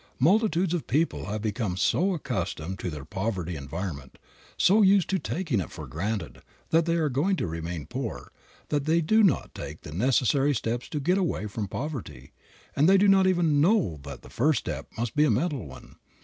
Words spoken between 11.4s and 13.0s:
from poverty; and they